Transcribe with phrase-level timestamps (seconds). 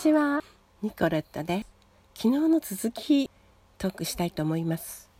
[0.00, 0.42] ちは。
[0.80, 1.66] ニコレットです。
[2.14, 3.28] 昨日の続き
[3.76, 5.10] トークしたいと思います。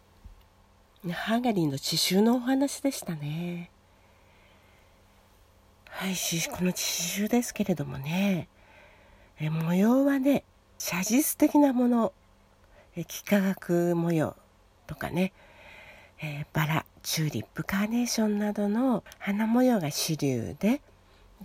[1.12, 3.71] ハンガリーの刺繍のお話でしたね。
[5.85, 6.15] はい
[6.48, 8.48] この刺繍ですけれどもね。
[9.38, 10.44] え模様はね
[10.79, 12.15] 写実的なもの。
[12.97, 14.35] え幾何学模様
[14.87, 15.35] とかね、
[16.23, 20.81] えー、バラチューリップカーネーションなどの花模様が主流で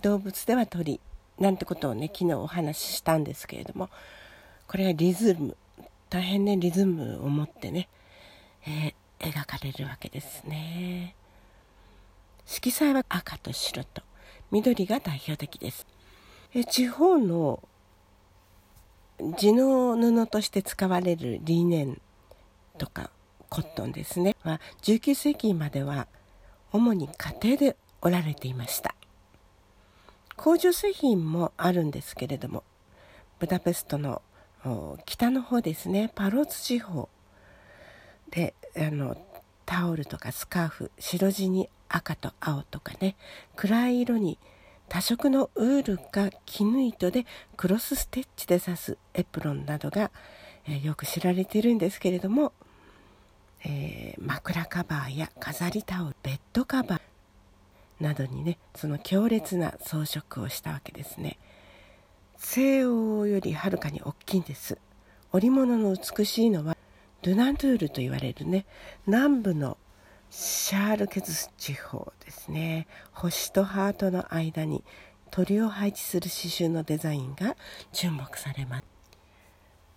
[0.00, 1.00] 動物では鳥。
[1.38, 3.90] なんてことをね昨日お話ししたんですけれども
[4.66, 5.56] これはリズム
[6.08, 7.88] 大変ねリズムを持ってね、
[8.66, 11.14] えー、描かれるわけですね。
[12.46, 14.02] 色彩は赤と白と
[14.52, 15.86] 緑が代表的です。
[16.54, 17.60] え地方の
[19.36, 22.00] 地の布として使われるリネン
[22.78, 23.10] とか
[23.48, 24.36] コットンですね。
[24.42, 26.06] は19世紀までは
[26.72, 28.94] 主に家庭で織られていました。
[30.36, 32.62] 工場製品もあるんですけれども
[33.38, 34.22] ブダペストの
[35.04, 37.08] 北の方ですねパローツ地方
[38.30, 39.16] であの
[39.64, 43.16] タオルとかスカーフ白地に赤と青とかね
[43.54, 44.38] 暗い色に
[44.88, 47.26] 多色のウールか絹糸で
[47.56, 50.12] クロスステッチで刺すエプロンなどが、
[50.68, 52.52] え、よく知られているんですけれども、
[53.64, 57.00] えー、枕カバーや飾りタオルベッドカバー
[58.00, 61.38] などにねその強烈な装飾をしたわけですね。
[62.38, 64.78] 西欧よりはるかに大きいんです。
[65.32, 66.76] 織物の美しいのは
[67.22, 68.66] ドゥナンドゥールと言われるね
[69.06, 69.78] 南部の
[70.30, 72.86] シャールケズ地方ですね。
[73.12, 74.84] 星とハートの間に
[75.30, 77.56] 鳥を配置する刺繍のデザインが
[77.92, 78.84] 注目されます。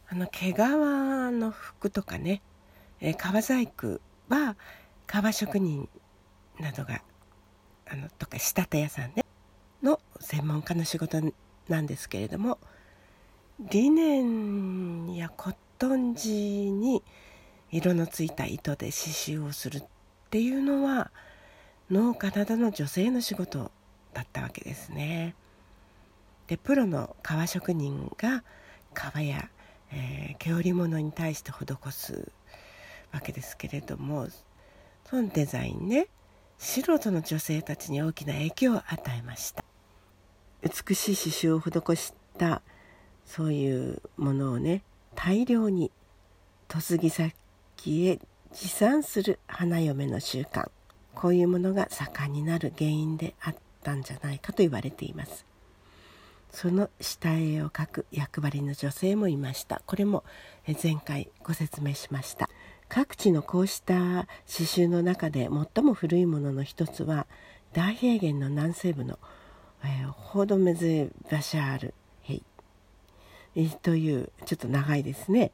[0.09, 2.41] あの毛皮の服とかね、
[2.99, 4.55] え革細工は
[5.05, 5.87] 革職人
[6.59, 7.01] などが
[7.91, 9.25] あのとか仕立て屋さんね
[9.81, 11.21] の専門家の仕事
[11.67, 12.57] なんですけれども
[13.59, 17.03] リネンやコットン地に
[17.71, 19.83] 色のついた糸で刺繍をするっ
[20.29, 21.11] ていうのは
[21.91, 23.71] 農家などの女性の仕事
[24.13, 25.35] だったわけですね。
[26.47, 28.43] でプロの革職人が
[28.93, 29.49] 革や、
[29.91, 32.31] えー、毛織物に対して施す
[33.11, 34.27] わけですけれども
[35.05, 36.07] そのデザインね
[36.59, 39.63] 素人の女性たちに大きな影響を与えました。
[40.61, 42.61] 美しい刺繍を施した
[43.25, 44.83] そういうものをね
[45.15, 45.89] 大量に
[46.71, 47.33] 嫁ぎ先
[48.07, 48.19] へ
[48.51, 50.69] 持参する花嫁の習慣。
[51.15, 55.45] こういうものが盛んになる原因であったんじゃないかと言われています。
[56.51, 59.81] その下絵を描く役割の女性もいました。
[59.85, 60.23] これも
[60.81, 62.49] 前回ご説明しました。
[62.89, 67.27] 各地のこうした刺繍の中で最も古いものの一つは
[67.71, 69.19] 大平原の南西部の、
[69.83, 72.41] えー、ホードメゼバシャールヘ
[73.55, 75.51] イ、というちょっと長いですね。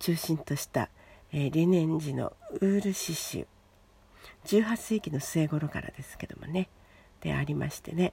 [0.00, 0.90] 中心とした、
[1.32, 3.46] えー、リネン時のウール刺繍。
[4.44, 6.68] 18世紀の末頃からですけどもね。
[7.20, 8.12] でありましてね。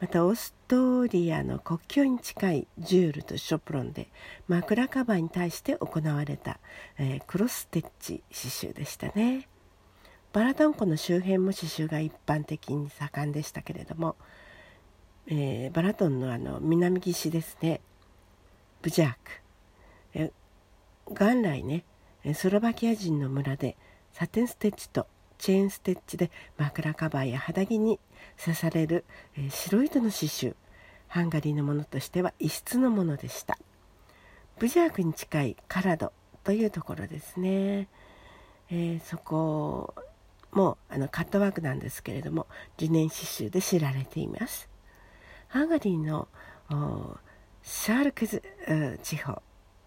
[0.00, 4.08] またオーストリアの国境に近いジュールとショプロンで
[4.46, 6.60] 枕カバーに対して行われた、
[6.98, 9.48] えー、クロステッチ刺繍でしたね。
[10.32, 14.14] バラトン湖の周辺も刺繍が一般的に盛んでしたけれども、
[15.26, 17.80] えー、バラトンのあの南岸ですね。
[18.82, 19.18] ブジャーク、
[20.14, 20.32] え
[21.06, 21.84] 元来ね
[22.34, 23.76] スロバキア人の村で
[24.12, 25.08] サテンステッチと
[25.38, 27.98] チェーンステッチで枕カバーや肌着に
[28.42, 29.04] 刺される、
[29.36, 30.54] えー、白糸の刺繍
[31.06, 33.58] ハンガリーのものとしては異質のものでした。
[34.58, 36.12] ブジャークに近いカラド
[36.44, 37.88] というところですね、
[38.70, 39.94] えー、そこ
[40.50, 42.46] もあのカットワークなんですけれども
[42.80, 44.68] 自然刺繍で知られています。
[45.48, 46.28] ハンガリーの
[47.62, 48.42] シャールクズ
[49.02, 49.42] 地方。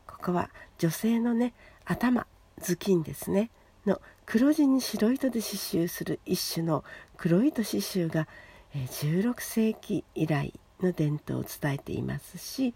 [0.07, 1.53] ここは女性のね
[1.85, 2.25] 頭
[2.59, 3.49] 頭巾ですね。
[3.85, 6.83] の黒地に白糸で刺繍する一種の
[7.17, 8.27] 黒糸刺繍が
[8.73, 12.73] 16世紀以来の伝統を伝えていますし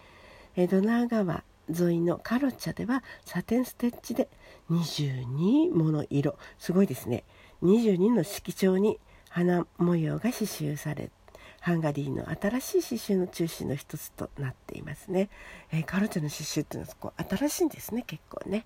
[0.56, 4.30] ドナー川沿いのカロチャではサテンステッチで
[4.70, 7.24] 22もの色すごいですね。
[7.64, 9.00] 22の色調に
[9.30, 11.10] 花模様が刺繍され
[11.60, 15.30] ハンガリーの新しい刺繍の中心の一つとなっていますね、
[15.72, 18.66] えー、カロチャの刺繍っていうのはこう新しいんですね結構ね。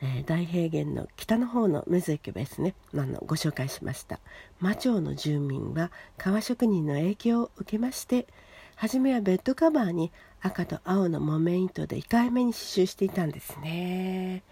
[0.00, 2.74] えー、大平原の北の方のメズエキュですね。
[2.94, 4.20] あのご紹介しました。
[4.60, 8.26] 魔町の住民は革職人の影響を受けまして
[8.74, 10.12] 初めはベッドカバーに
[10.42, 14.42] 赤と青の木綿糸で控えめに刺繍していたんですね。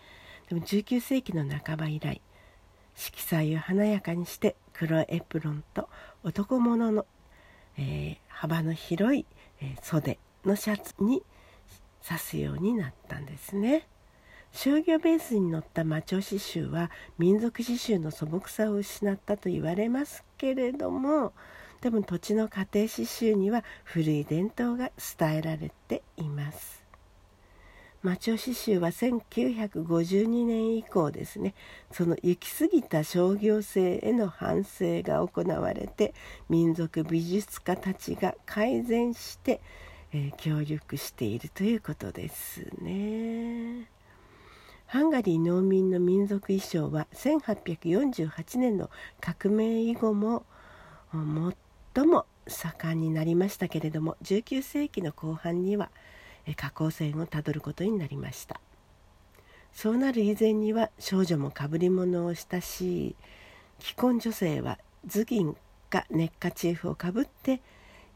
[0.49, 2.21] でも19世紀の半ば以来
[2.95, 5.89] 色彩を華やかにして黒いエプロンと
[6.23, 7.07] 男物の、
[7.77, 9.27] えー、幅の広い、
[9.61, 11.23] えー、袖のシャツに
[12.07, 13.87] 刺すようになったんですね。
[14.55, 21.33] 商業ベースに乗った魔蝶刺繍は民族刺繍の素朴さを失ったと言われますけれども
[21.81, 26.85] でも土地の家庭刺繍には古い伝統が伝えられています
[28.03, 31.55] 魔蝶刺繍は1952年以降ですね
[31.91, 36.15] その行き過ぎた商業性への反省が行われて
[36.49, 39.61] 民族美術家たちが改善して、
[40.13, 43.94] えー、協力しているということですね。
[44.87, 48.91] ハンガリー農民の民族衣装は1848年の
[49.21, 50.45] 革命以後も
[51.95, 55.91] 最も盛んになりましたけれども19世紀の後半には
[56.57, 58.61] 下降線をたどることになりました。
[59.75, 63.17] そうなる以前には少女もかぶり物をしたし
[63.81, 64.79] 既婚女性は
[65.09, 65.57] 頭巾
[65.91, 67.61] かネッカチーフをかぶって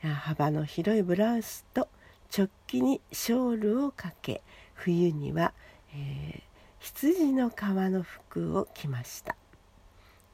[0.00, 1.88] 幅の広いブラウスと
[2.37, 4.43] 直帰にショールをかけ
[4.75, 5.53] 冬には、
[5.93, 6.43] えー、
[6.80, 9.36] 羊の皮の服を着ました。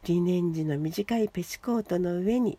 [0.05, 2.59] リネン地の短いペチコートの上に、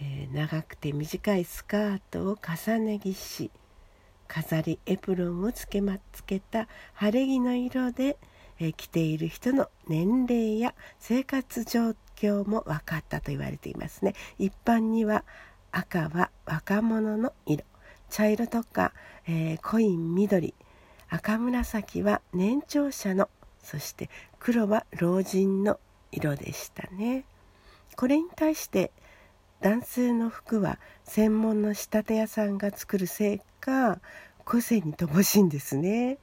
[0.00, 3.50] えー、長くて短いスカートを重ね着し
[4.28, 8.16] 飾りエプロンをつけまつけた晴れ着の色で、
[8.60, 14.14] えー、着ている人の年齢や生活状況も分かったと言われていますね。
[14.38, 15.24] 一般には
[15.72, 17.64] 赤は若者の色。
[18.08, 18.92] 茶色とか、
[19.26, 20.54] えー、濃い緑。
[21.10, 23.28] 赤紫は年長者の
[23.62, 24.08] そして
[24.38, 25.78] 黒は老人の
[26.12, 27.24] 色でしたね。
[27.96, 28.92] これに対して
[29.60, 34.00] 男性の服は専門の仕立て屋さんが作るせいか
[34.44, 36.18] 個性に乏しいんですね。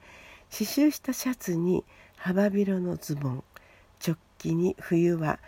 [0.50, 1.84] 刺繍したシャツに
[2.16, 3.44] 幅広のズボン
[4.04, 5.38] 直帰に冬は、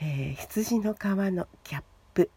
[0.00, 1.82] えー、羊の皮のキャッ
[2.14, 2.30] プ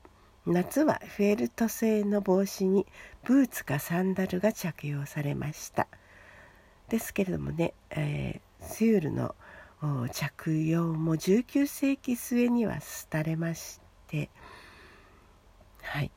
[0.45, 2.85] 夏はフェルト製の帽子に
[3.23, 5.87] ブーツかサンダルが着用されました。
[6.91, 9.33] ですけれどもね、えー、スユールの
[10.11, 12.79] 着用も19世紀末には
[13.09, 14.29] 廃れまして
[15.81, 16.11] はい、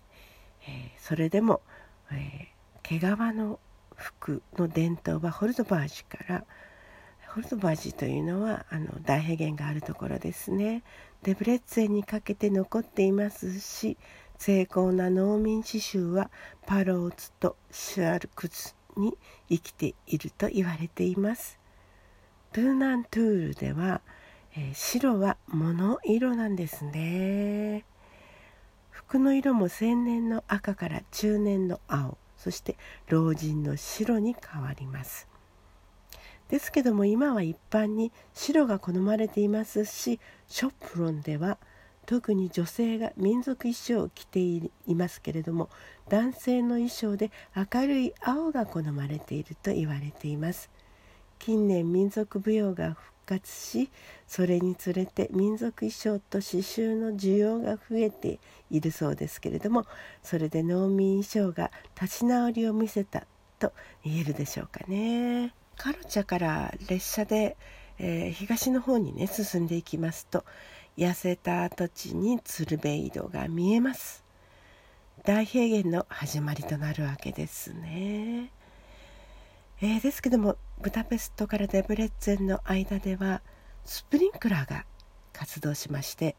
[0.67, 1.61] えー、それでも、
[2.11, 3.03] えー、毛皮
[3.37, 3.61] の
[3.95, 6.45] 服の伝統はホルドバージから
[7.29, 10.83] ホルドバージというのはあの大平原があるところですね。
[11.23, 13.97] デブレッツェにかけて残っていますし
[14.39, 16.31] 精巧な農民刺繍は
[16.67, 19.17] パローツとシュアルクツに
[19.49, 21.59] 生きていると言われています。
[22.53, 24.01] ブーナントゥールでは、
[24.57, 27.85] えー、白は物色なんですね。
[28.91, 32.77] 服の色も青年の赤から中年の青そして
[33.09, 35.29] 老人の白に変わります。
[36.49, 41.59] ですけども今は一般に白が好まれていますしショップロンでは
[42.07, 45.71] 「特に女性が民族衣装を着ていますけれども
[46.09, 50.71] 男性の衣装で明るい青が好まれていると言われています。
[51.39, 53.91] 近年民族舞踊が復活し
[54.27, 58.39] それにつれて民族衣装と刺繍の需要が増えて
[58.71, 59.85] いるそうですけれども
[60.23, 63.27] それで農民衣装が立ち直りを見せた
[63.59, 63.73] と
[64.05, 65.55] 言えるでしょうかね。
[65.77, 67.57] カロチャから列車で、
[67.99, 70.45] えー、東の方にね進んでいきますと
[70.97, 74.25] 痩せた土地に鶴瓶井戸が見えます。
[75.25, 78.51] 大平原の始まりとなるわけですね、
[79.81, 83.41] えー、ですけどもブダペストからデブレッツェンの間では
[83.87, 84.85] スプリンクラーが
[85.33, 86.37] 活動しまして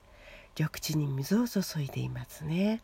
[0.58, 2.82] 緑地に水を注いでいますね。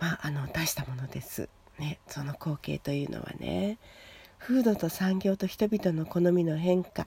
[0.00, 1.48] まああの大したものです。
[1.78, 3.78] ねその光景というのはね
[4.38, 7.06] 風土と産業と人々の好みの変化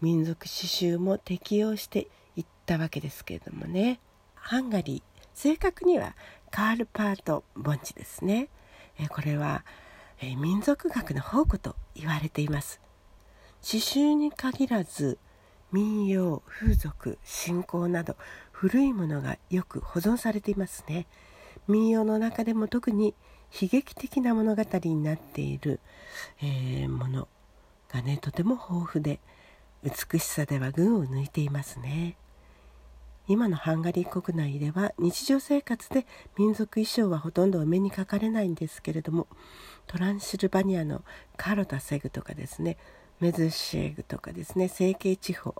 [0.00, 4.00] 民族刺繍も適用していったわけですけれどもね。
[4.34, 6.14] ハンガリー正確には
[6.50, 8.48] カール・パート盆地ですね。
[9.10, 9.64] これは
[10.20, 12.80] 民族学の宝庫と言われています。
[13.60, 15.18] 刺繍に限らず
[15.72, 18.16] 民謡風俗信仰など
[18.50, 21.06] 古いものがよく保存されていますね。
[21.66, 23.14] 民謡の中でも特に
[23.60, 25.80] 悲劇的な物語になっている、
[26.42, 27.28] えー、もの
[27.88, 29.20] がねとても豊富で
[29.82, 32.16] 美しさでは群を抜いていますね。
[33.28, 36.06] 今のハンガリー国内では日常生活で
[36.38, 39.26] 民族衣装はほとんどお目にかかれないんですけれども
[39.86, 41.04] トランシルバニアの
[41.36, 42.78] カロタセグとかですね
[43.20, 45.54] メズシェグとかですね成形地方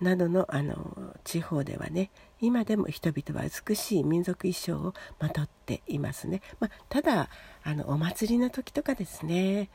[0.00, 7.28] などのあの地方ではね今でも人々は美しい民族衣装をまとっていますね、まあ、ただ
[7.64, 9.70] あのお祭りの時とかですね、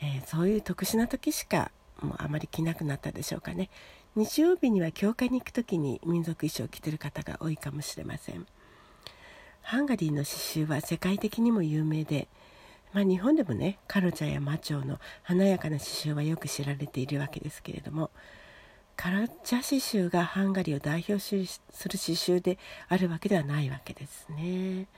[0.00, 1.70] えー、そういう特殊な時しか
[2.02, 3.70] もうあまり着なくなったでしょうかね
[4.16, 8.46] 日曜日には教会に行く時に民族衣装を着てる方が多いかもしれません
[9.62, 12.28] ハンガリーの刺繍は世界的にも有名で、
[12.92, 18.10] まあ、日本でもねカルチャーやマチョの華やかな刺繍はよく知られているわけですけれども
[18.96, 24.88] カルチャー刺繍がハンガリーを代表する刺繍であるわけではないわけですね。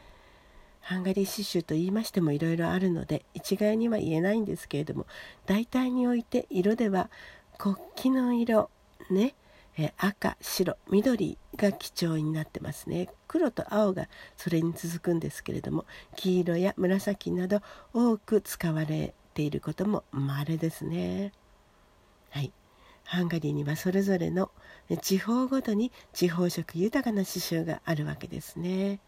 [0.82, 5.06] ハンガリー刺繍と言いましてもいろいろあるので一概には言えないんですけれども
[5.46, 7.08] 大体において色では
[7.58, 8.70] 国旗の色
[9.10, 9.34] ね
[9.78, 13.08] え赤白緑が基調になってますね。
[13.26, 15.86] 黒と青がそれに続くんですけれども
[16.16, 17.60] 黄色や紫など
[17.94, 21.32] 多く使われていることも稀ですね。
[22.30, 22.52] はい。
[23.04, 24.50] ハンガリーにはそれぞれの
[25.00, 29.00] 地方ごとに地方色豊かな刺繍があるわけですね。